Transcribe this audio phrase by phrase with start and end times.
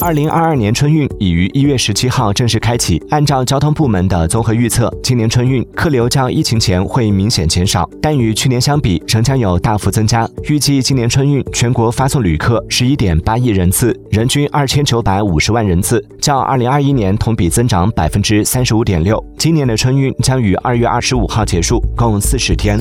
[0.00, 3.02] 二零二二年春运已于一月十七号正式开启。
[3.10, 10.28] 按照交通部门的综合预测今年春运客流较疫情前会明显减少但与去年相比仍将有大幅增加。
[10.48, 19.22] 预计今年春运全国发送旅客十一点八亿人次人均二千九百五十万人次较二零二一年同比增长百分之三十五点六。
[19.38, 22.78] 今年的春运将于二月二十五号结束共四十天。